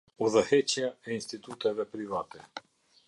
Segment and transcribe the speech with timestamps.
[0.27, 2.39] Udhëheqja e instituteve private.